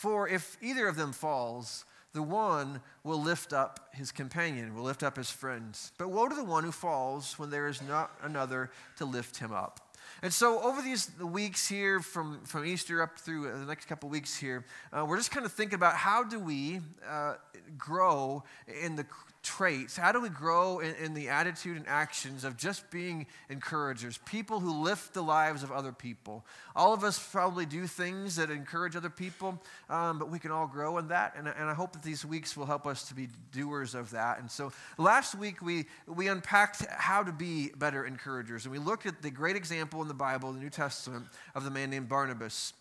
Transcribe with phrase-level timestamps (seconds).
[0.00, 5.02] For if either of them falls, the one will lift up his companion, will lift
[5.02, 5.92] up his friends.
[5.98, 9.52] But woe to the one who falls when there is not another to lift him
[9.52, 9.94] up.
[10.22, 14.34] And so, over these weeks here, from, from Easter up through the next couple weeks
[14.34, 17.34] here, uh, we're just kind of thinking about how do we uh,
[17.76, 18.42] grow
[18.82, 19.04] in the
[19.42, 19.96] traits?
[19.96, 24.60] How do we grow in, in, the attitude and actions of just being encouragers, people
[24.60, 26.44] who lift the lives of other people?
[26.76, 30.66] All of us probably do things that encourage other people, um, but we can all
[30.66, 31.34] grow in that.
[31.36, 34.40] And, and I hope that these weeks will help us to be doers of that.
[34.40, 38.64] And so last week we, we unpacked how to be better encouragers.
[38.64, 41.70] And we looked at the great example in the Bible, the New Testament, of the
[41.70, 42.74] man named Barnabas.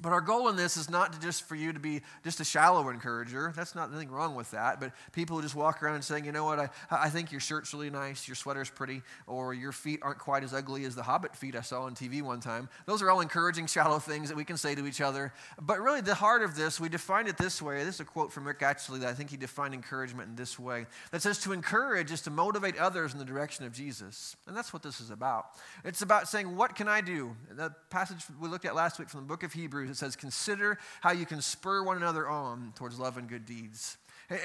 [0.00, 2.44] But our goal in this is not to just for you to be just a
[2.44, 3.52] shallow encourager.
[3.54, 4.80] That's not anything wrong with that.
[4.80, 7.40] But people who just walk around and saying, you know what, I, I think your
[7.40, 11.02] shirt's really nice, your sweater's pretty, or your feet aren't quite as ugly as the
[11.02, 12.68] hobbit feet I saw on TV one time.
[12.86, 15.34] Those are all encouraging, shallow things that we can say to each other.
[15.60, 17.84] But really, the heart of this, we define it this way.
[17.84, 20.58] This is a quote from Rick Atchley that I think he defined encouragement in this
[20.58, 24.36] way that says to encourage is to motivate others in the direction of Jesus.
[24.46, 25.46] And that's what this is about.
[25.84, 27.36] It's about saying, what can I do?
[27.50, 30.78] The passage we looked at last week from the book of Hebrews it says, Consider
[31.00, 33.96] how you can spur one another on towards love and good deeds.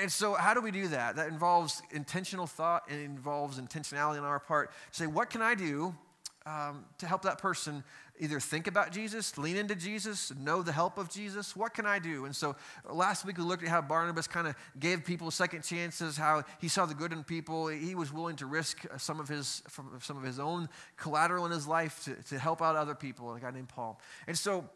[0.02, 1.16] And so, how do we do that?
[1.16, 4.72] That involves intentional thought and involves intentionality on our part.
[4.92, 5.94] Say, what can I do
[6.48, 7.84] um, to help that person
[8.20, 11.56] either think about Jesus, lean into Jesus, know the help of Jesus?
[11.56, 12.26] What can I do?
[12.26, 12.56] And so,
[12.90, 16.68] last week we looked at how Barnabas kind of gave people second chances, how he
[16.68, 17.68] saw the good in people.
[17.68, 19.62] He was willing to risk some of his,
[20.00, 23.40] some of his own collateral in his life to, to help out other people, a
[23.40, 24.02] guy named Paul.
[24.26, 24.68] And so,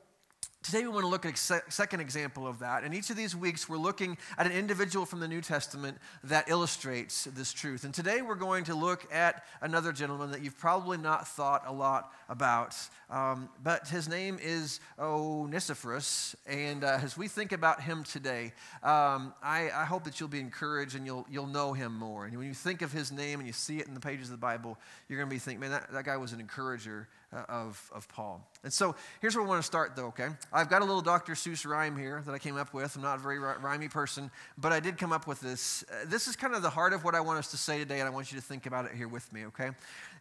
[0.61, 2.83] Today, we want to look at a second example of that.
[2.83, 6.49] And each of these weeks, we're looking at an individual from the New Testament that
[6.49, 7.85] illustrates this truth.
[7.85, 11.71] And today, we're going to look at another gentleman that you've probably not thought a
[11.71, 12.75] lot about.
[13.09, 16.35] Um, but his name is Onesiphorus.
[16.45, 18.52] And uh, as we think about him today,
[18.83, 22.25] um, I, I, hope that you'll be encouraged and you'll, you'll know him more.
[22.25, 24.31] And when you think of his name and you see it in the pages of
[24.31, 27.89] the Bible, you're going to be thinking, man, that, that guy was an encourager of,
[27.93, 28.45] of Paul.
[28.63, 30.29] And so here's where we want to start, though, okay?
[30.51, 31.33] I've got a little Dr.
[31.33, 32.95] Seuss rhyme here that I came up with.
[32.95, 35.83] I'm not a very rhymey person, but I did come up with this.
[35.89, 37.99] Uh, this is kind of the heart of what I want us to say today,
[37.99, 39.69] and I want you to think about it here with me, okay?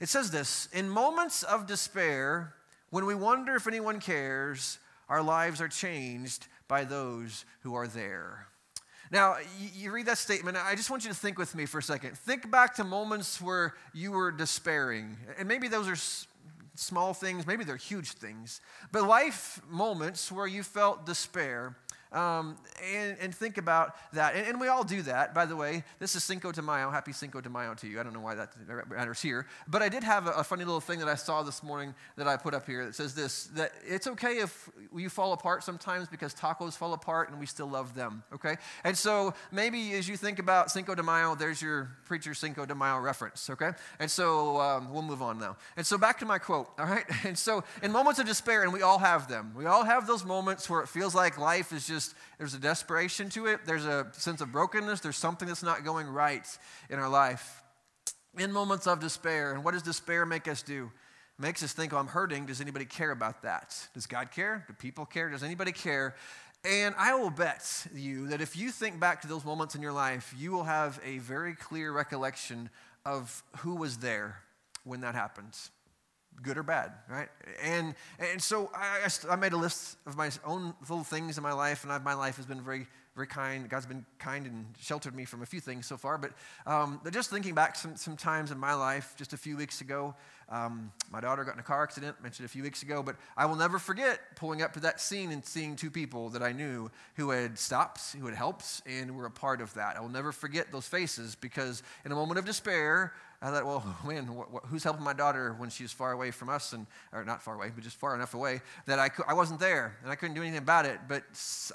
[0.01, 2.55] It says this In moments of despair,
[2.91, 8.47] when we wonder if anyone cares, our lives are changed by those who are there.
[9.11, 9.37] Now,
[9.75, 12.19] you, read that statement, I just want you to think with me for a second.
[12.19, 15.17] Think back to moments where you were despairing.
[15.39, 15.97] And maybe those are
[16.79, 18.61] small things, maybe they're huge things,
[18.93, 21.77] but life moments where you felt despair
[22.13, 24.35] um, and, and, think about that.
[24.35, 25.85] And, and, we all do that, by the way.
[25.99, 26.91] This is Cinco de Mayo.
[26.91, 28.01] Happy Cinco de Mayo to you.
[28.01, 28.55] I don't know why that
[28.89, 29.47] matters here.
[29.67, 32.27] But I did have a, a, funny little thing that I saw this morning that
[32.27, 36.09] I put up here that says this that it's okay if you fall apart sometimes
[36.09, 38.57] because tacos fall apart and we still love them, okay?
[38.85, 42.75] And so maybe as you think about Cinco de Mayo, there's your preacher Cinco de
[42.75, 43.73] Mayo reference, okay?
[43.99, 45.59] And so um, we'll move on now.
[45.77, 47.05] And so back to my quote, all right?
[47.27, 50.25] And so in moments of despair, and we all have them, we all have those
[50.25, 53.85] moments where it feels like life is just just, there's a desperation to it, there's
[53.85, 56.47] a sense of brokenness, there's something that's not going right
[56.91, 57.63] in our life.
[58.39, 60.91] In moments of despair, and what does despair make us do?
[61.39, 62.47] It makes us think, oh, I'm hurting.
[62.47, 63.77] Does anybody care about that?
[63.95, 64.65] Does God care?
[64.69, 65.29] Do people care?
[65.29, 66.15] Does anybody care?
[66.65, 69.93] And I will bet you that if you think back to those moments in your
[69.93, 72.71] life, you will have a very clear recollection
[73.05, 74.37] of who was there
[74.85, 75.71] when that happens
[76.43, 77.29] good or bad, right?
[77.63, 81.53] And, and so I, I made a list of my own little things in my
[81.53, 83.69] life, and I've, my life has been very, very kind.
[83.69, 86.19] God's been kind and sheltered me from a few things so far.
[86.19, 86.33] But,
[86.67, 90.15] um, just thinking back some, some times in my life, just a few weeks ago,
[90.51, 93.45] um, my daughter got in a car accident, mentioned a few weeks ago, but I
[93.45, 96.91] will never forget pulling up to that scene and seeing two people that I knew
[97.17, 99.97] who had stopped, who had helped, and were a part of that.
[99.97, 103.97] I will never forget those faces because in a moment of despair, I thought, well,
[104.07, 107.25] man, wh- wh- who's helping my daughter when she's far away from us, and or
[107.25, 110.15] not far away, but just far enough away that I, I wasn't there and I
[110.15, 110.99] couldn't do anything about it.
[111.09, 111.23] But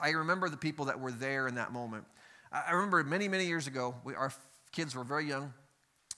[0.01, 2.05] I remember the people that were there in that moment.
[2.51, 4.33] I, I remember many, many years ago, we, our
[4.71, 5.53] kids were very young.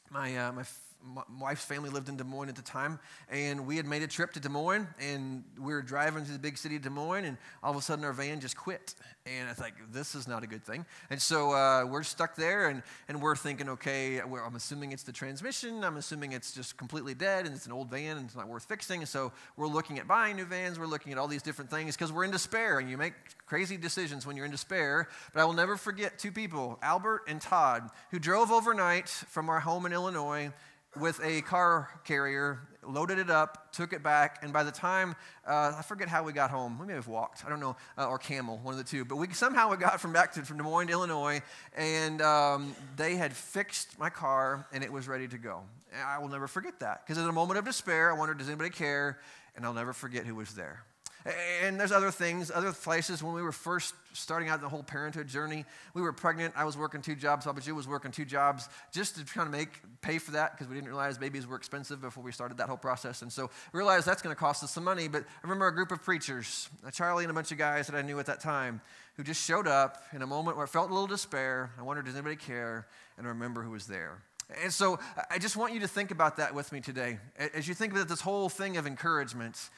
[0.10, 0.64] My, uh, my
[1.06, 3.00] my wife's family lived in Des Moines at the time,
[3.30, 6.40] and we had made a trip to Des Moines, and we were driving to the
[6.40, 8.96] big city of Des Moines, and all of a sudden our van just quit.
[9.26, 10.86] And I thought, this is not a good thing.
[11.10, 15.12] And so uh, we're stuck there, and, and we're thinking, okay, I'm assuming it's the
[15.12, 18.48] transmission, I'm assuming it's just completely dead, and it's an old van, and it's not
[18.48, 19.02] worth fixing.
[19.02, 21.96] And so we're looking at buying new vans, we're looking at all these different things
[21.96, 23.14] because we're in despair, and you make
[23.46, 25.08] crazy decisions when you're in despair.
[25.34, 29.60] But I will never forget two people, Albert and Todd, who drove overnight from our
[29.60, 30.52] home in Illinois
[31.00, 35.16] with a car carrier loaded it up, took it back, and by the time,
[35.48, 36.78] uh, I forget how we got home.
[36.80, 39.06] We may have walked, I don't know, uh, or camel, one of the two.
[39.06, 41.42] But we somehow we got from back to from Des Moines, Illinois,
[41.76, 45.62] and um, they had fixed my car, and it was ready to go.
[45.92, 48.48] And I will never forget that, because in a moment of despair, I wondered, does
[48.48, 49.20] anybody care?
[49.56, 50.84] And I'll never forget who was there.
[51.26, 53.24] And there's other things, other places.
[53.24, 56.54] When we were first starting out the whole parenthood journey, we were pregnant.
[56.56, 57.46] I was working two jobs.
[57.46, 59.70] Papa was working two jobs just to kind of make
[60.02, 62.78] pay for that because we didn't realize babies were expensive before we started that whole
[62.78, 63.24] process.
[63.24, 65.08] And so we realized that's going to cost us some money.
[65.08, 68.04] But I remember a group of preachers, Charlie and a bunch of guys that I
[68.04, 68.82] knew at that time,
[69.18, 71.72] who just showed up in a moment where I felt a little despair.
[71.80, 72.86] I wondered, does anybody care?
[73.18, 74.22] And I remember who was there.
[74.62, 75.00] And so
[75.32, 77.18] I just want you to think about that with me today.
[77.54, 79.70] As you think about this whole thing of encouragement,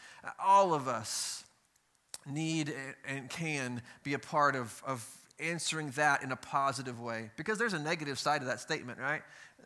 [0.44, 1.46] all of us
[2.26, 2.74] need
[3.08, 5.08] and can be a part of, of
[5.40, 7.32] answering that in a positive way.
[7.38, 9.22] Because there's a negative side of that statement, right?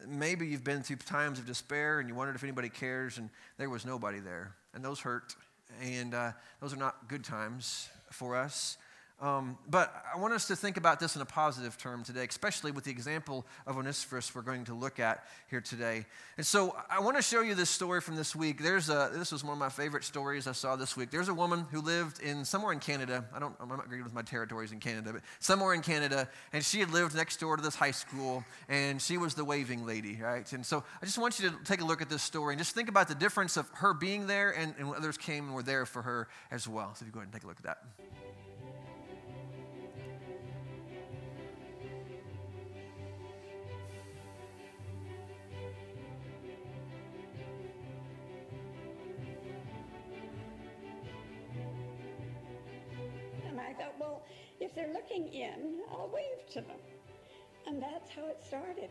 [0.07, 3.69] Maybe you've been through times of despair and you wondered if anybody cares, and there
[3.69, 4.53] was nobody there.
[4.73, 5.35] And those hurt.
[5.81, 8.77] And uh, those are not good times for us.
[9.21, 12.71] Um, but I want us to think about this in a positive term today, especially
[12.71, 16.05] with the example of Onesiphorus we're going to look at here today.
[16.37, 18.63] And so I want to show you this story from this week.
[18.63, 21.11] There's a, this was one of my favorite stories I saw this week.
[21.11, 23.23] There's a woman who lived in somewhere in Canada.
[23.31, 26.27] I don't, I'm not great with my territories in Canada, but somewhere in Canada.
[26.51, 29.85] And she had lived next door to this high school, and she was the waving
[29.85, 30.51] lady, right?
[30.51, 32.73] And so I just want you to take a look at this story and just
[32.73, 35.85] think about the difference of her being there and, and others came and were there
[35.85, 36.95] for her as well.
[36.95, 38.50] So if you go ahead and take a look at that.
[54.59, 56.77] If they're looking in, I'll wave to them.
[57.67, 58.89] And that's how it started.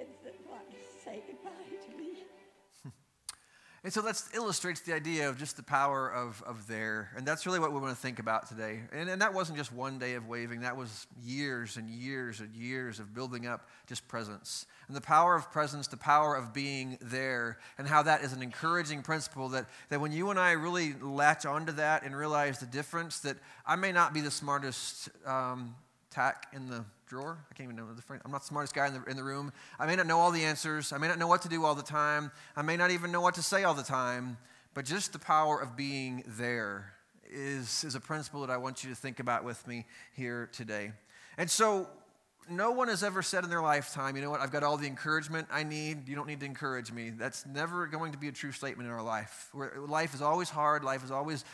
[0.00, 1.50] Kids that want to say goodbye
[1.90, 2.24] to me.
[3.82, 7.08] And so that illustrates the idea of just the power of, of there.
[7.16, 8.80] And that's really what we want to think about today.
[8.92, 12.54] And, and that wasn't just one day of waving, that was years and years and
[12.54, 14.66] years of building up just presence.
[14.86, 18.42] And the power of presence, the power of being there, and how that is an
[18.42, 22.66] encouraging principle that, that when you and I really latch onto that and realize the
[22.66, 25.74] difference, that I may not be the smartest um,
[26.10, 27.38] tack in the drawer.
[27.50, 28.20] I can't even know the phrase.
[28.24, 29.52] I'm not the smartest guy in the, in the room.
[29.78, 30.92] I may not know all the answers.
[30.92, 32.30] I may not know what to do all the time.
[32.56, 34.36] I may not even know what to say all the time.
[34.74, 36.92] But just the power of being there
[37.28, 40.92] is, is a principle that I want you to think about with me here today.
[41.38, 41.88] And so,
[42.50, 44.86] no one has ever said in their lifetime, you know what, I've got all the
[44.86, 46.08] encouragement I need.
[46.08, 47.10] You don't need to encourage me.
[47.10, 49.48] That's never going to be a true statement in our life.
[49.54, 50.84] life is always hard.
[50.84, 51.44] Life is always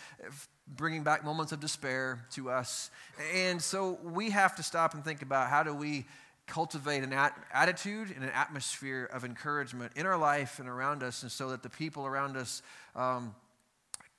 [0.67, 2.91] bringing back moments of despair to us.
[3.35, 6.07] And so we have to stop and think about how do we
[6.47, 11.23] cultivate an at- attitude and an atmosphere of encouragement in our life and around us,
[11.23, 12.63] and so that the people around us
[12.95, 13.35] um,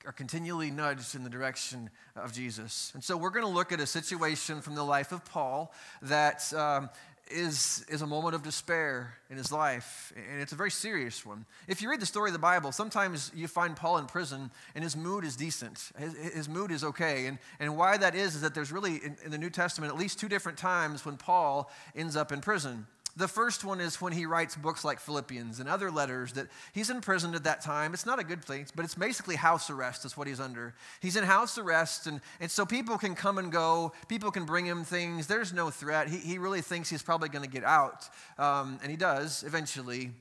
[0.06, 2.90] are continually nudged in the direction of Jesus.
[2.94, 6.52] And so we're going to look at a situation from the life of Paul that
[6.54, 6.88] um,
[7.30, 11.44] is, is a moment of despair in his life, and it's a very serious one.
[11.66, 14.82] If you read the story of the Bible, sometimes you find Paul in prison, and
[14.82, 15.90] his mood is decent.
[15.98, 17.26] His, his mood is okay.
[17.26, 19.98] And, and why that is, is that there's really, in, in the New Testament, at
[19.98, 22.86] least two different times when Paul ends up in prison.
[23.18, 26.88] The first one is when he writes books like Philippians and other letters that he's
[26.88, 27.92] in prison at that time.
[27.92, 30.72] It's not a good place, but it's basically house arrest, is what he's under.
[31.00, 33.92] He's in house arrest, and, and so people can come and go.
[34.06, 35.26] People can bring him things.
[35.26, 36.08] There's no threat.
[36.08, 38.08] He, he really thinks he's probably going to get out,
[38.38, 40.12] um, and he does eventually.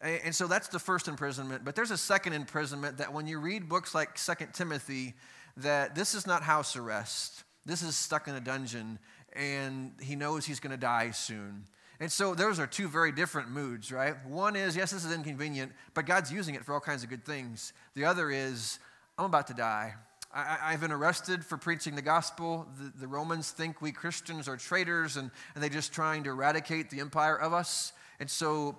[0.00, 1.64] And so that's the first imprisonment.
[1.64, 5.14] But there's a second imprisonment that when you read books like Second Timothy,
[5.56, 7.42] that this is not house arrest.
[7.66, 9.00] This is stuck in a dungeon,
[9.32, 11.64] and he knows he's going to die soon.
[12.00, 14.14] And so those are two very different moods, right?
[14.26, 17.24] One is, yes, this is inconvenient, but God's using it for all kinds of good
[17.24, 17.72] things.
[17.94, 18.78] The other is,
[19.16, 19.94] I'm about to die.
[20.36, 22.66] I, have been arrested for preaching the gospel.
[22.76, 26.90] The, the, Romans think we Christians are traitors and, and they're just trying to eradicate
[26.90, 27.92] the empire of us.
[28.18, 28.76] And so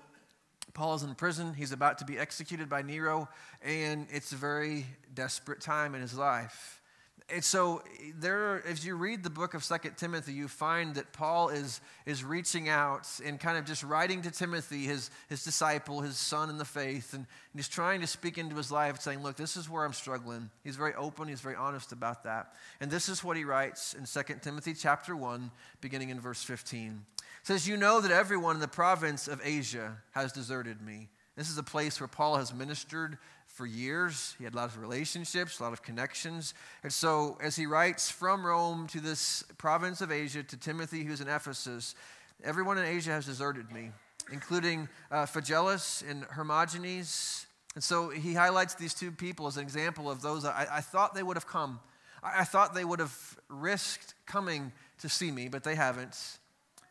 [0.74, 1.54] Paul is in prison.
[1.54, 3.30] He's about to be executed by Nero,
[3.62, 6.82] and it's a very desperate time in his life.
[7.28, 7.82] And so
[8.20, 12.24] there, as you read the book of Second Timothy, you find that Paul is, is
[12.24, 16.60] reaching out and kind of just writing to Timothy, his, his disciple, his son in
[16.60, 19.68] the faith, and, and he's trying to speak into his life, saying, look, this is
[19.68, 20.52] where I'm struggling.
[20.64, 22.54] He's very open, he's very honest about that.
[22.80, 25.50] And this is what he writes in Second Timothy chapter 1,
[25.82, 27.06] beginning in verse 15.
[27.18, 31.10] It says, You know that everyone in the province of Asia has deserted me.
[31.36, 34.36] This is a place where Paul has ministered for years.
[34.38, 36.54] He had lots of relationships, a lot of connections.
[36.84, 41.22] And so, as he writes from Rome to this province of Asia to Timothy, who's
[41.22, 41.96] in Ephesus,
[42.44, 43.92] everyone in Asia has deserted me,
[44.32, 47.46] including uh, Phygelus and Hermogenes.
[47.76, 51.14] And so, he highlights these two people as an example of those I, I thought
[51.14, 51.82] they would have come.
[52.24, 53.18] I, I thought they would have
[53.50, 56.40] risked coming to see me, but they haven't.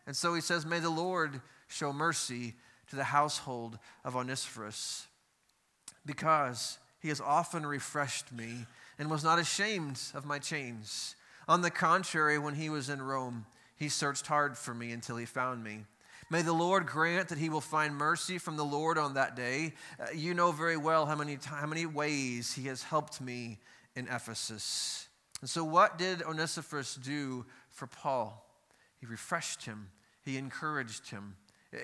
[0.07, 2.55] And so, he says, May the Lord show mercy
[2.95, 5.09] to the household of Onesiphorus
[6.07, 8.67] because he has often refreshed me
[8.99, 11.17] and was not ashamed of my chains.
[11.49, 13.47] On the contrary, when he was in Rome,
[13.77, 15.85] he searched hard for me until he found me.
[16.31, 19.75] May the Lord grant that he will find mercy from the Lord on that day.
[20.01, 23.59] Uh, you know very well how many, how many ways he has helped me
[23.97, 25.09] in Ephesus.
[25.41, 28.47] And so, what did Onesiphorus do for Paul?
[28.99, 29.91] He refreshed him,
[30.25, 31.37] he encouraged him,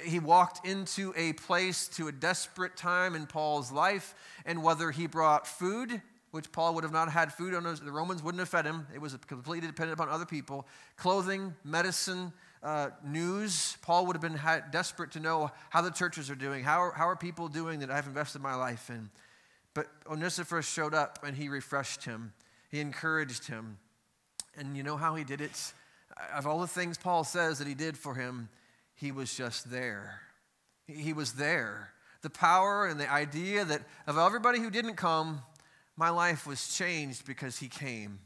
[0.04, 5.06] he walked into a place to a desperate time in Paul's life, and whether he
[5.06, 8.64] brought food, which Paul would have not had food on, the Romans wouldn't have fed
[8.64, 10.66] him, it was completely dependent upon other people,
[10.96, 12.32] clothing, medicine,
[12.62, 13.76] uh, news.
[13.82, 14.38] Paul would have been
[14.70, 17.90] desperate to know how the churches are doing, how are, how are people doing that
[17.90, 19.10] I've invested my life in.
[19.74, 22.32] But Onesiphorus showed up and he refreshed him,
[22.70, 23.78] he encouraged him.
[24.56, 25.72] And you know how he did it?
[26.34, 28.48] Of all the things Paul says that he did for him,
[29.00, 30.20] he was just there.
[30.86, 31.92] He was there.
[32.20, 35.40] The power and the idea that of everybody who didn't come,
[35.96, 38.18] my life was changed because he came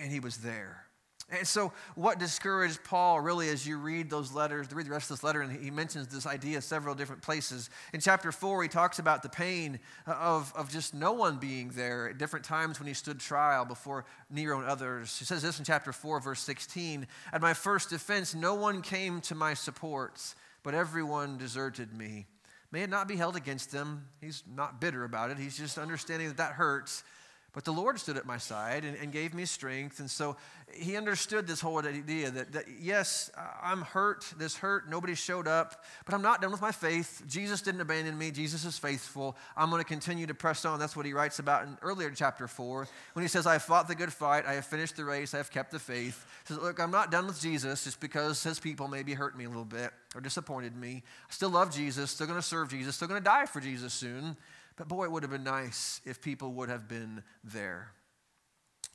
[0.00, 0.84] and he was there.
[1.32, 5.16] And so, what discouraged Paul really as you read those letters, read the rest of
[5.18, 7.70] this letter, and he mentions this idea several different places.
[7.92, 12.10] In chapter 4, he talks about the pain of, of just no one being there
[12.10, 15.16] at different times when he stood trial before Nero and others.
[15.18, 19.20] He says this in chapter 4, verse 16 At my first defense, no one came
[19.22, 20.20] to my support,
[20.64, 22.26] but everyone deserted me.
[22.72, 24.06] May it not be held against them.
[24.20, 27.04] He's not bitter about it, he's just understanding that that hurts.
[27.52, 29.98] But the Lord stood at my side and, and, gave me strength.
[29.98, 30.36] And so
[30.72, 33.28] he understood this whole idea that, that, yes,
[33.60, 37.22] I'm hurt, this hurt, nobody showed up, but I'm not done with my faith.
[37.26, 39.36] Jesus didn't abandon me, Jesus is faithful.
[39.56, 40.78] I'm going to continue to press on.
[40.78, 43.88] That's what he writes about in earlier chapter 4 when he says, I have fought
[43.88, 46.24] the good fight, I have finished the race, I have kept the faith.
[46.46, 49.44] He says, Look, I'm not done with Jesus just because his people maybe hurt me
[49.44, 51.02] a little bit or disappointed me.
[51.28, 53.92] I still love Jesus, still going to serve Jesus, still going to die for Jesus
[53.92, 54.36] soon.
[54.80, 57.92] But boy, it would have been nice if people would have been there.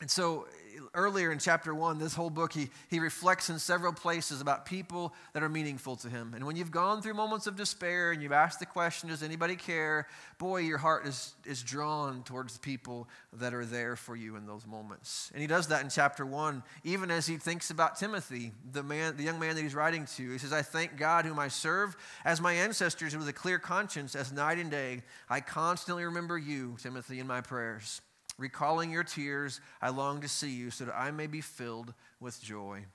[0.02, 3.94] And so eh, earlier in chapter one, this whole book, he, he reflects in several
[3.94, 6.34] places about people that are meaningful to him.
[6.36, 9.56] And when you've gone through moments of despair and you've asked the question, does anybody
[9.56, 10.08] care?
[10.38, 14.46] Boy, your heart is, is drawn towards the people that are there for you in
[14.46, 15.32] those moments.
[15.34, 19.16] And he does that in chapter one, even as he thinks about Timothy, the man,
[19.16, 20.32] the young man that he's writing to.
[20.32, 24.14] He says, I thank God whom I serve as my ancestors with a clear conscience,
[24.14, 25.04] as night and day.
[25.30, 28.02] I constantly remember you, Timothy, in my prayers.
[28.38, 32.42] Recalling your tears, I long to see you so that I may be filled with
[32.42, 32.86] joy.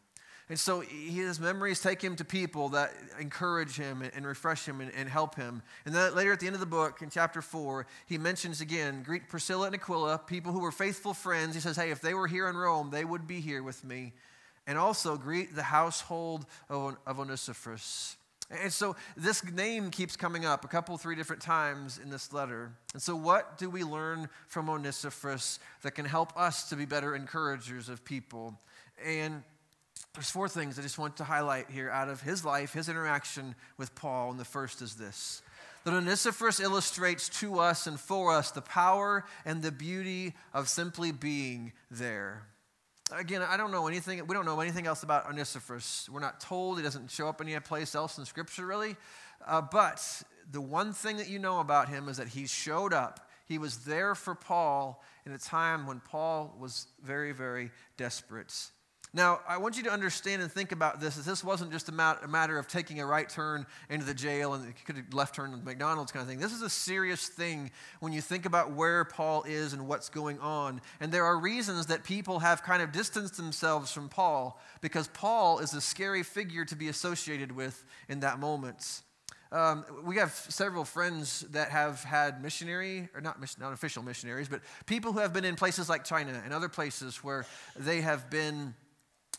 [0.50, 5.08] And so his memories take him to people that encourage him and refresh him and,
[5.08, 5.62] help him.
[5.86, 9.04] And then later at the end of the book, in chapter 4, he mentions again
[9.04, 11.54] greet Priscilla and Aquila, people who were faithful friends.
[11.54, 14.12] He says, Hey, if they were here in Rome, they would be here with me.
[14.66, 18.16] And also greet the household of, of Onesiphorus.
[18.50, 22.72] And so this name keeps coming up a couple, three different times in this letter.
[22.92, 27.14] And so, what do we learn from Onesiphorus that can help us to be better
[27.14, 28.58] encouragers of people?
[29.04, 29.44] And
[30.14, 33.54] there's four things I just want to highlight here out of his life, his interaction
[33.78, 34.32] with Paul.
[34.32, 35.42] And the first is this
[35.84, 41.12] that Onesiphorus illustrates to us and for us the power and the beauty of simply
[41.12, 42.42] being there.
[43.12, 46.08] Again, I don't know anything, we don't know anything else about Onesiphorus.
[46.10, 48.96] We're not told, he doesn't show up any place else in Scripture really.
[49.46, 53.28] Uh, but the one thing that you know about him is that he showed up.
[53.46, 58.54] He was there for Paul in a time when Paul was very, very desperate.
[59.12, 61.16] Now, I want you to understand and think about this.
[61.16, 64.14] That this wasn't just a, mat- a matter of taking a right turn into the
[64.14, 66.38] jail and could have left turn to McDonald's kind of thing.
[66.38, 70.38] This is a serious thing when you think about where Paul is and what's going
[70.38, 70.80] on.
[71.00, 75.58] And there are reasons that people have kind of distanced themselves from Paul because Paul
[75.58, 79.02] is a scary figure to be associated with in that moment.
[79.52, 84.60] Um, we have several friends that have had missionary, or not, not official missionaries, but
[84.86, 87.44] people who have been in places like China and other places where
[87.76, 88.74] they have been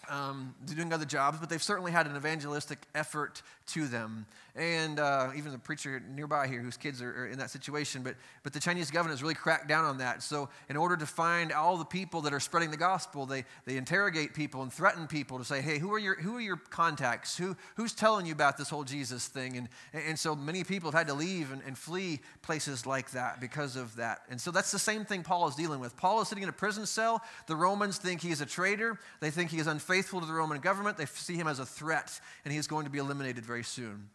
[0.10, 4.26] um, they're doing other jobs, but they've certainly had an evangelistic effort to them.
[4.56, 8.16] And uh, even the preacher nearby here, whose kids are, are, in that situation, but,
[8.44, 10.22] but the Chinese government has really cracked down on that.
[10.22, 13.78] So, in order to find all the people that are spreading the gospel, they, they
[13.78, 17.38] interrogate people and threaten people to say, hey, who are your, who are your contacts?
[17.38, 19.56] Who, who's telling you about this whole Jesus thing?
[19.56, 23.40] And, and so, many people have had to leave and, and flee places like that
[23.40, 24.24] because of that.
[24.30, 25.96] And so, that's the same thing Paul is dealing with.
[25.96, 27.22] Paul is sitting in a prison cell.
[27.48, 30.60] The Romans think he is a traitor, they think he is unfaithful to the Roman
[30.60, 33.64] government, they see him as a threat, and he is going to be eliminated very
[33.64, 34.10] soon.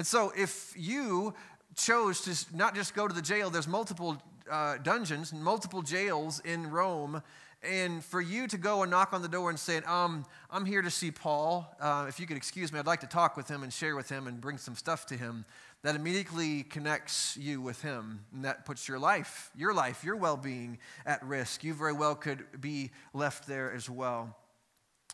[0.00, 1.34] And so, if you
[1.76, 4.16] chose to not just go to the jail, there's multiple
[4.50, 7.22] uh, dungeons, multiple jails in Rome.
[7.62, 10.80] And for you to go and knock on the door and say, um, I'm here
[10.80, 11.70] to see Paul.
[11.78, 14.08] Uh, if you could excuse me, I'd like to talk with him and share with
[14.08, 15.44] him and bring some stuff to him.
[15.82, 18.20] That immediately connects you with him.
[18.32, 21.62] And that puts your life, your life, your well being at risk.
[21.62, 24.34] You very well could be left there as well.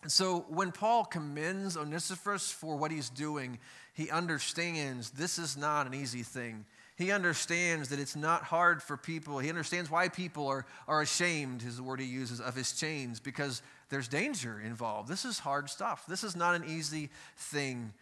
[0.06, 3.58] So when Paul commends Onesiphorus for what he's doing,
[3.94, 6.64] he understands this is not an easy thing.
[6.96, 9.38] He understands that it's not hard for people.
[9.38, 13.20] He understands why people are, are ashamed, is the word he uses, of his chains,
[13.20, 13.60] because
[13.90, 15.08] there's danger involved.
[15.08, 16.06] This is hard stuff.
[16.06, 17.92] This is not an easy thing.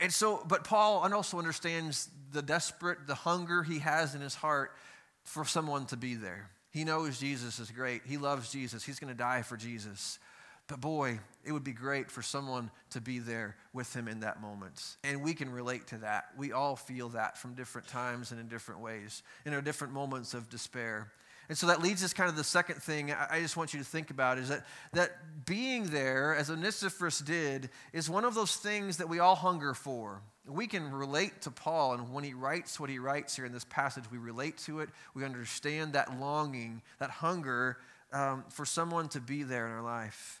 [0.00, 4.72] And so, but Paul also understands the desperate, the hunger he has in his heart
[5.22, 6.50] for someone to be there.
[6.70, 8.02] He knows Jesus is great.
[8.04, 8.84] He loves Jesus.
[8.84, 10.18] He's going to die for Jesus.
[10.70, 14.40] But boy, it would be great for someone to be there with him in that
[14.40, 14.96] moment.
[15.02, 16.26] And we can relate to that.
[16.38, 20.32] We all feel that from different times and in different ways, in our different moments
[20.32, 21.10] of despair.
[21.48, 23.84] And so that leads us kind of the second thing I just want you to
[23.84, 25.10] think about is that, that
[25.44, 30.22] being there, as Onesiphorus did, is one of those things that we all hunger for.
[30.46, 33.64] We can relate to Paul, and when he writes what he writes here in this
[33.64, 34.90] passage, we relate to it.
[35.14, 37.78] We understand that longing, that hunger
[38.12, 40.39] um, for someone to be there in our life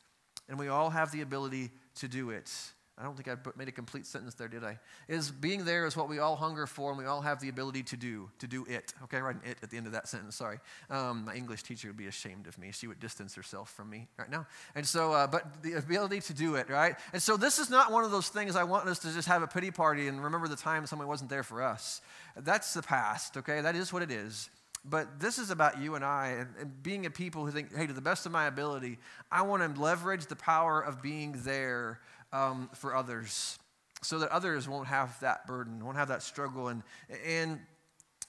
[0.50, 2.52] and we all have the ability to do it.
[2.98, 4.78] I don't think I made a complete sentence there, did I?
[5.08, 7.82] Is being there is what we all hunger for, and we all have the ability
[7.84, 8.92] to do, to do it.
[9.04, 10.58] Okay, write an it at the end of that sentence, sorry.
[10.90, 12.72] Um, my English teacher would be ashamed of me.
[12.72, 14.46] She would distance herself from me right now.
[14.74, 16.94] And so, uh, but the ability to do it, right?
[17.14, 19.42] And so this is not one of those things I want us to just have
[19.42, 22.02] a pity party and remember the time someone wasn't there for us.
[22.36, 23.62] That's the past, okay?
[23.62, 24.50] That is what it is.
[24.84, 27.86] But this is about you and I and, and, being a people who think, hey,
[27.86, 28.98] to the best of my ability,
[29.30, 32.00] I want to leverage the power of being there
[32.32, 33.58] um, for others
[34.02, 36.68] so that others won't have that burden, won't have that struggle.
[36.68, 36.82] And,
[37.26, 37.60] and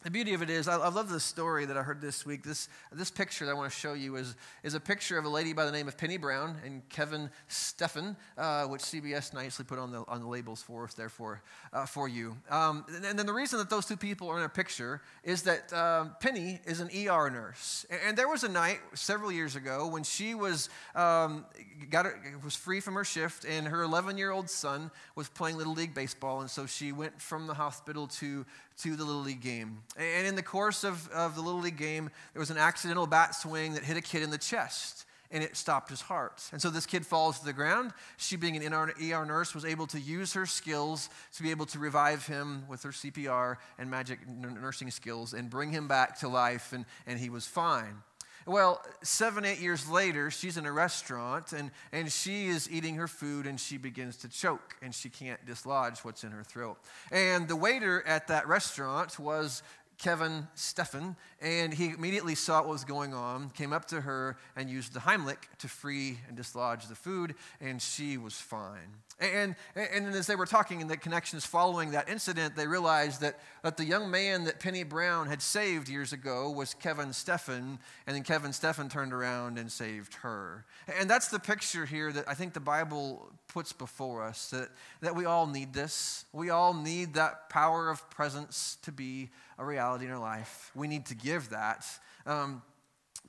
[0.03, 2.43] the beauty of it is, I, I love this story that I heard this week.
[2.43, 5.29] This, this picture that I want to show you is, is a picture of a
[5.29, 9.77] lady by the name of Penny Brown and Kevin Stephan, uh, which CBS nicely put
[9.77, 12.35] on the, on the labels for us there for, uh, for you.
[12.49, 15.43] Um, and, and, then the reason that those two people are in a picture is
[15.43, 17.85] that um, Penny is an ER nurse.
[17.89, 21.45] And, and, there was a night several years ago when she was, um,
[21.89, 25.57] got her, was free from her shift and her 11 year old son was playing
[25.57, 26.41] Little League Baseball.
[26.41, 28.45] And so she went from the hospital to
[28.83, 29.79] to the Little League game.
[29.97, 33.35] And in the course of, of the Little League game, there was an accidental bat
[33.35, 36.43] swing that hit a kid in the chest and it stopped his heart.
[36.51, 37.93] And so this kid falls to the ground.
[38.17, 41.79] She, being an ER nurse, was able to use her skills to be able to
[41.79, 46.73] revive him with her CPR and magic nursing skills and bring him back to life,
[46.73, 47.95] and, and he was fine.
[48.45, 53.07] Well, seven, eight years later, she's in a restaurant and, and she is eating her
[53.07, 56.77] food and she begins to choke and she can't dislodge what's in her throat.
[57.11, 59.61] And the waiter at that restaurant was
[60.01, 64.67] Kevin Stephan, and he immediately saw what was going on, came up to her, and
[64.67, 68.95] used the Heimlich to free and dislodge the food, and she was fine.
[69.21, 73.21] And, and, and as they were talking in the connections following that incident, they realized
[73.21, 77.77] that, that the young man that Penny Brown had saved years ago was Kevin Stephan,
[78.07, 80.65] and then Kevin Stephan turned around and saved her.
[80.99, 84.69] And that's the picture here that I think the Bible puts before us that,
[85.01, 86.25] that we all need this.
[86.33, 89.29] We all need that power of presence to be
[89.59, 90.71] a reality in our life.
[90.73, 91.85] We need to give that.
[92.25, 92.63] Um,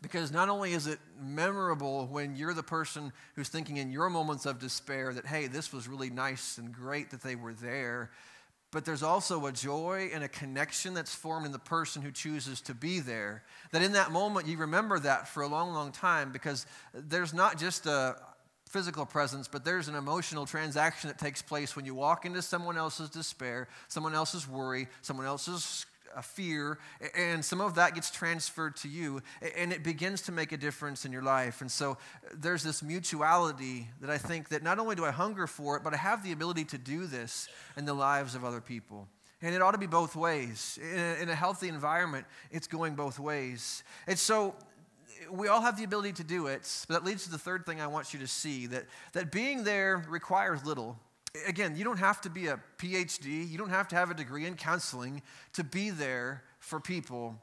[0.03, 4.45] because not only is it memorable when you're the person who's thinking in your moments
[4.45, 8.11] of despair that, hey, this was really nice and great that they were there,
[8.73, 12.61] but there's also a joy and a connection that's formed in the person who chooses
[12.63, 13.45] to be there.
[13.71, 17.59] That in that moment, you remember that for a long, long time because there's not
[17.59, 18.17] just a,
[18.73, 22.79] physical presence, but there's an emotional transaction that takes place when you walk into someone
[22.79, 26.79] else's despair, someone else's worry, someone else's uh, fear,
[27.17, 29.23] and some of that gets transferred to you,
[29.57, 31.61] and it begins to make a difference in your life.
[31.61, 31.99] And so
[32.35, 35.95] there's this mutuality that I think that not only do I hunger for it, but
[35.95, 39.09] I have the ability to do this in the lives of other people.
[39.41, 40.79] And it ought to be both ways.
[40.81, 43.83] In a, in a healthy environment, it's going both ways.
[44.07, 44.55] And so
[45.31, 47.81] we all have the ability to do it, but that leads to the third thing
[47.81, 50.99] I want you to see that, that being there requires little.
[51.47, 54.45] Again, you don't have to be a PhD, you don't have to have a degree
[54.45, 55.23] in counseling
[55.55, 57.41] to be there for people,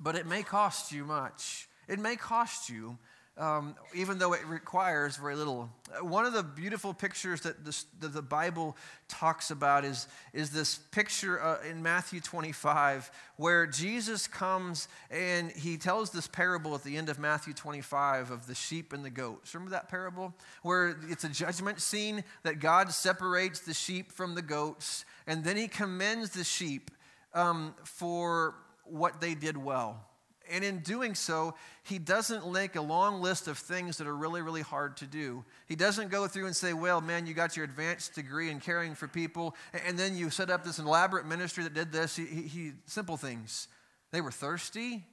[0.00, 1.68] but it may cost you much.
[1.88, 2.96] It may cost you
[3.38, 5.70] um, even though it requires very little.
[6.02, 8.76] One of the beautiful pictures that, this, that the Bible
[9.08, 15.78] talks about is, is this picture uh, in Matthew 25 where Jesus comes and he
[15.78, 19.54] tells this parable at the end of Matthew 25 of the sheep and the goats.
[19.54, 20.34] Remember that parable?
[20.62, 25.56] Where it's a judgment scene that God separates the sheep from the goats and then
[25.56, 26.90] he commends the sheep
[27.32, 30.04] um, for what they did well
[30.52, 34.42] and in doing so, he doesn't make a long list of things that are really,
[34.42, 35.44] really hard to do.
[35.66, 38.94] He doesn't go through and say, Well, man, you got your advanced degree in caring
[38.94, 42.14] for people, and then you set up this elaborate ministry that did this.
[42.14, 43.66] He, he, he simple things.
[44.10, 45.04] They were thirsty,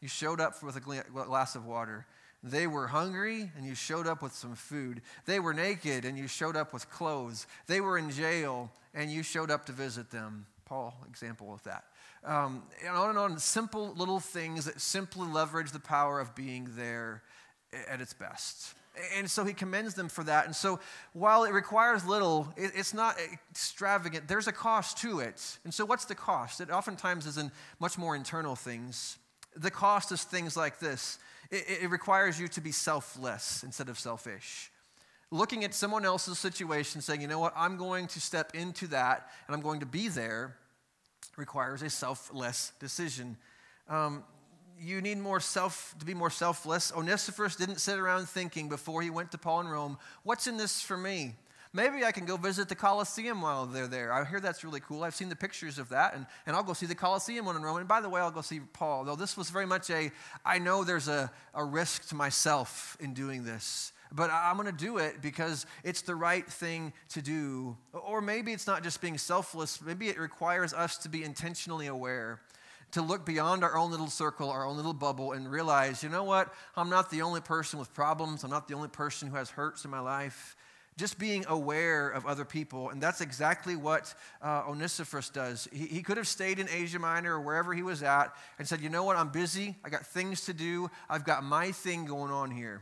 [0.00, 2.06] you showed up with a glass of water.
[2.42, 5.02] They were hungry, and you showed up with some food.
[5.24, 7.46] They were naked, and you showed up with clothes.
[7.66, 10.46] They were in jail, and you showed up to visit them.
[10.64, 11.84] Paul, example of that
[12.26, 16.68] um, and on and on, simple little things that simply leverage the power of being
[16.76, 17.22] there
[17.88, 18.74] at its best.
[19.16, 20.46] And so he commends them for that.
[20.46, 20.80] And so
[21.12, 23.16] while it requires little, it's not
[23.50, 24.26] extravagant.
[24.26, 25.58] There's a cost to it.
[25.64, 26.60] And so what's the cost?
[26.60, 29.18] It oftentimes is in much more internal things.
[29.54, 31.18] The cost is things like this
[31.50, 34.70] it, it requires you to be selfless instead of selfish
[35.30, 39.28] looking at someone else's situation, saying, you know what, I'm going to step into that
[39.46, 40.56] and I'm going to be there
[41.36, 43.36] requires a selfless decision.
[43.88, 44.24] Um,
[44.80, 46.92] you need more self to be more selfless.
[46.94, 50.80] Onesiphorus didn't sit around thinking before he went to Paul in Rome, what's in this
[50.82, 51.34] for me?
[51.72, 54.12] Maybe I can go visit the Colosseum while they're there.
[54.12, 55.04] I hear that's really cool.
[55.04, 57.62] I've seen the pictures of that, and, and I'll go see the Colosseum one in
[57.62, 57.76] Rome.
[57.76, 59.04] And by the way, I'll go see Paul.
[59.04, 60.10] Though this was very much a,
[60.44, 64.84] I know there's a, a risk to myself in doing this but I'm going to
[64.84, 67.76] do it because it's the right thing to do.
[67.92, 72.40] Or maybe it's not just being selfless, maybe it requires us to be intentionally aware,
[72.92, 76.24] to look beyond our own little circle, our own little bubble, and realize, you know
[76.24, 76.52] what?
[76.76, 79.84] I'm not the only person with problems, I'm not the only person who has hurts
[79.84, 80.56] in my life.
[80.98, 85.68] Just being aware of other people, and that's exactly what uh, Onesiphorus does.
[85.70, 88.80] He, he could have stayed in Asia Minor or wherever he was at and said,
[88.80, 89.18] You know what?
[89.18, 89.76] I'm busy.
[89.84, 90.90] I got things to do.
[91.10, 92.80] I've got my thing going on here.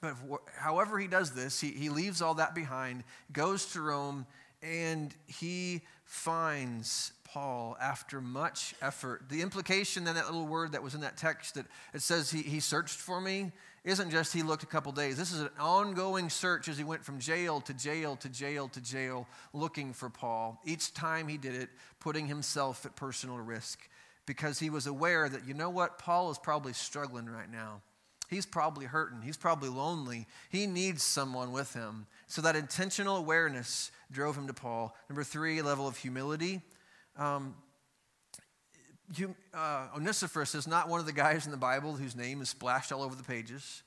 [0.00, 0.16] But
[0.56, 4.26] however he does this, he, he leaves all that behind, goes to Rome,
[4.62, 9.28] and he finds Paul after much effort.
[9.28, 12.42] The implication in that little word that was in that text that it says he,
[12.42, 13.52] he searched for me
[13.84, 15.16] isn't just he looked a couple days.
[15.16, 18.80] This is an ongoing search as he went from jail to jail to jail to
[18.80, 20.60] jail looking for Paul.
[20.64, 21.68] Each time he did it,
[22.00, 23.78] putting himself at personal risk
[24.26, 27.80] because he was aware that, you know what, Paul is probably struggling right now.
[28.28, 29.22] He's probably hurting.
[29.22, 30.26] He's probably lonely.
[30.50, 32.06] He needs someone with him.
[32.26, 34.94] So that intentional awareness drove him to Paul.
[35.08, 36.60] Number three, level of humility.
[37.16, 37.54] Um,
[39.54, 42.92] uh, Onesiphorus is not one of the guys in the Bible whose name is splashed
[42.92, 43.82] all over the pages.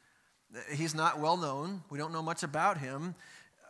[0.73, 1.83] He's not well known.
[1.91, 3.13] We don't know much about him.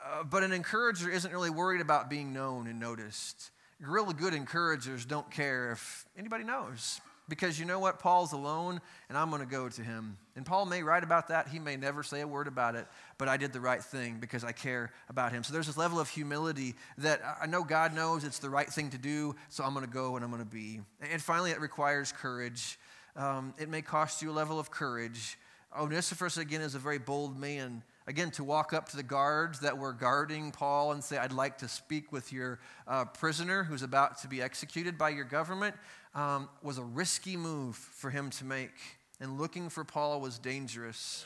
[0.04, 3.52] Uh, but an encourager isn't really worried about being known and noticed.
[3.82, 7.02] Really good encouragers don't care if anybody knows
[7.32, 8.00] because you know what?
[8.00, 10.18] Paul's alone and I'm going to go to him.
[10.36, 11.48] And Paul may write about that.
[11.48, 12.86] He may never say a word about it,
[13.18, 15.42] but I did the right thing because I care about him.
[15.42, 18.90] So there's this level of humility that I know God knows it's the right thing
[18.90, 20.82] to do, so I'm going to go and I'm going to be.
[21.10, 22.78] And finally, it requires courage.
[23.16, 25.38] Um, it may cost you a level of courage.
[25.80, 27.82] Onesiphorus, again, is a very bold man.
[28.08, 31.60] Again, to walk up to the guards that were guarding Paul and say, I'd like
[31.60, 35.76] to speak with your uh, prisoner who's about to be executed by your government
[36.14, 38.76] um, was a risky move for him to make.
[39.20, 41.26] And looking for Paul was dangerous.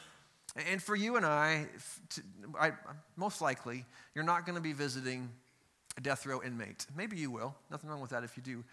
[0.69, 1.67] And for you and I,
[2.09, 2.21] to,
[2.59, 2.71] I
[3.15, 5.29] most likely, you're not going to be visiting
[5.97, 6.85] a death row inmate.
[6.95, 7.55] Maybe you will.
[7.71, 8.63] Nothing wrong with that if you do.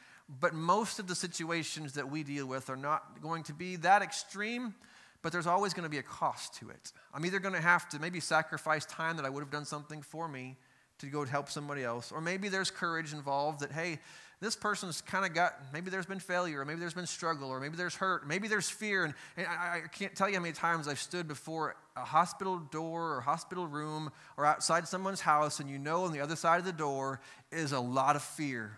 [0.41, 4.03] But most of the situations that we deal with are not going to be that
[4.03, 4.75] extreme,
[5.23, 6.93] but there's always going to be a cost to it.
[7.15, 10.03] I'm either going to have to maybe sacrifice time that I would have done something
[10.03, 10.57] for me
[10.99, 13.99] to go help somebody else, or maybe there's courage involved that, hey,
[14.43, 17.61] this person's kind of got, maybe there's been failure, or maybe there's been struggle, or
[17.61, 19.05] maybe there's hurt, maybe there's fear.
[19.05, 22.59] And, and I, I can't tell you how many times I've stood before a hospital
[22.59, 26.59] door or hospital room or outside someone's house, and you know on the other side
[26.59, 27.21] of the door
[27.53, 28.77] is a lot of fear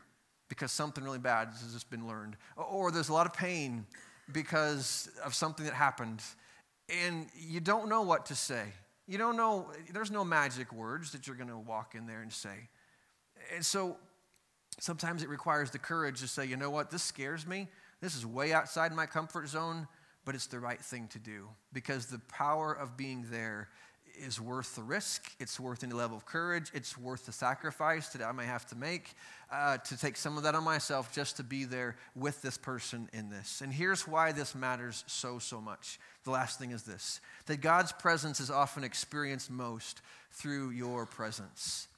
[0.51, 3.87] because something really bad has just been learned, or there's a lot of pain
[4.33, 6.23] because of something that happened,
[6.91, 8.65] and you don't know what to say.
[9.07, 12.33] You don't know, there's no magic words that you're going to walk in there and
[12.33, 12.69] say.
[13.55, 13.97] And so
[14.81, 17.69] sometimes it requires the courage to say, you know what, this scares me.
[18.01, 19.89] This is way outside my comfort zone,
[20.25, 23.69] but it's the right thing to do because the power of being there
[24.17, 25.33] is worth the risk.
[25.41, 26.71] It's worth any level of courage.
[26.75, 29.15] It's worth the sacrifice that I may have to make
[29.51, 33.09] uh, to take some of that on myself just to be there with this person
[33.13, 33.61] in this.
[33.61, 35.99] And here's why this matters so, so much.
[36.25, 40.01] The last thing is this that God's presence is often experienced most
[40.33, 41.89] through your presence.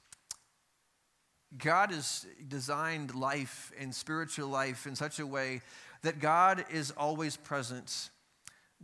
[1.56, 5.62] God has designed life and spiritual life in such a way
[6.02, 8.11] that God is always present.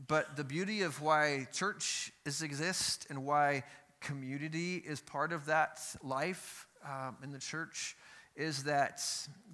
[0.08, 3.64] But the beauty of why church is exist and why
[4.00, 7.96] community is part of that life um, in the church
[8.34, 9.02] is that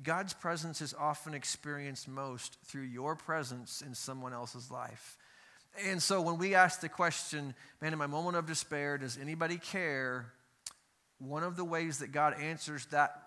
[0.02, 5.18] God's presence is often experienced most through your presence in someone else's life.
[5.86, 9.58] And so when we ask the question, man, in my moment of despair, does anybody
[9.58, 10.32] care?
[11.18, 13.22] One of the ways that God answers that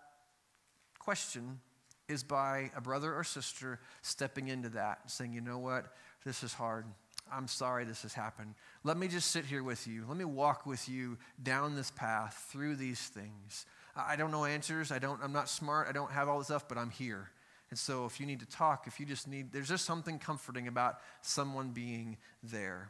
[1.00, 1.60] question
[2.08, 5.94] is by a brother or sister stepping into that, and saying, you know what,
[6.26, 6.86] this is hard.
[7.32, 8.56] I'm sorry this has happened.
[8.84, 10.04] Let me just sit here with you.
[10.08, 13.66] Let me walk with you down this path through these things.
[13.96, 14.92] I don't know answers.
[14.92, 15.88] I don't, I'm not smart.
[15.88, 17.30] I don't have all this stuff, but I'm here.
[17.70, 20.68] And so if you need to talk, if you just need, there's just something comforting
[20.68, 22.90] about someone being there.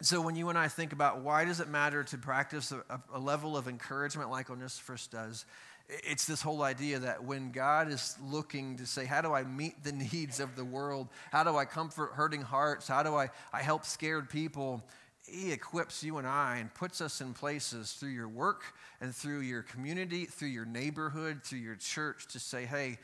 [0.00, 3.18] So when you and I think about why does it matter to practice a, a
[3.18, 5.44] level of encouragement like Onesiphorus does,
[5.88, 9.82] it's this whole idea that when God is looking to say, How do I meet
[9.82, 11.08] the needs of the world?
[11.32, 12.86] How do I comfort hurting hearts?
[12.86, 14.84] How do I, I help scared people?
[15.26, 18.62] He equips you and I and puts us in places through your work
[19.00, 22.98] and through your community, through your neighborhood, through your church to say, Hey,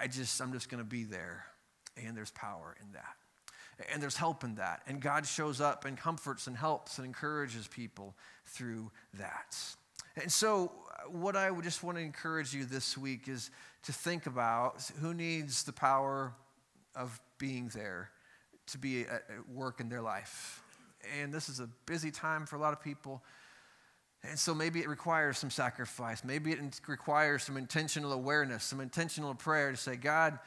[0.00, 1.44] I just, I'm just going to be there.
[1.96, 3.14] And there's power in that.
[3.92, 4.82] And there's help in that.
[4.86, 8.14] And God shows up and comforts and helps and encourages people
[8.46, 9.56] through that.
[10.20, 13.50] And so, uh, what I would just want to encourage you this week is
[13.84, 16.32] to think about who needs the power
[16.94, 18.10] of being there
[18.66, 20.62] to be at work in their life.
[21.20, 23.22] And this is a busy time for a lot of people.
[24.22, 26.24] And so maybe it requires some sacrifice.
[26.24, 30.38] Maybe it requires some intentional awareness, some intentional prayer to say, God,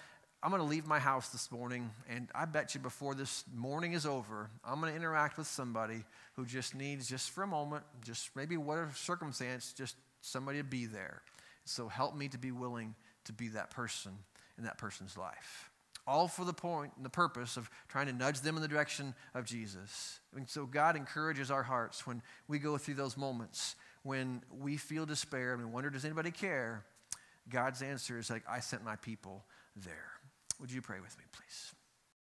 [0.43, 3.93] I'm going to leave my house this morning, and I bet you before this morning
[3.93, 6.03] is over, I'm going to interact with somebody
[6.35, 10.85] who just needs, just for a moment, just maybe whatever circumstance, just somebody to be
[10.85, 11.21] there.
[11.65, 12.93] So help me to be willing
[13.25, 14.11] to be that person
[14.57, 15.71] in that person's life.
[16.05, 19.13] All for the point and the purpose of trying to nudge them in the direction
[19.33, 20.19] of Jesus.
[20.35, 23.75] And so God encourages our hearts when we go through those moments
[24.07, 26.85] when we feel despair and we wonder, does anybody care?
[27.49, 29.43] God's answer is like, I sent my people
[29.75, 30.11] there.
[30.59, 31.76] Would you pray with me, please?